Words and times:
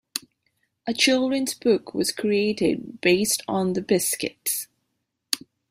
A 0.87 0.95
children's 0.95 1.53
book 1.53 1.93
was 1.93 2.11
created 2.11 3.01
based 3.01 3.43
on 3.47 3.73
"The 3.73 3.83
Biskitts". 3.83 4.65